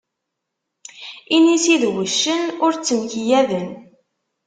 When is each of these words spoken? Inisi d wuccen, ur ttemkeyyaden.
Inisi 1.35 1.75
d 1.81 1.83
wuccen, 1.91 2.43
ur 2.65 2.73
ttemkeyyaden. 2.75 3.69